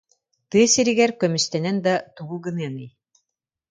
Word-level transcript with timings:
Тыа 0.49 0.65
сиригэр 0.73 1.11
көмүстэнэн 1.21 1.77
да 1.85 1.93
тугу 2.15 2.35
гыныаҥый 2.45 2.89